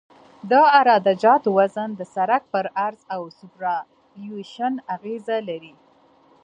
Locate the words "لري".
5.49-5.73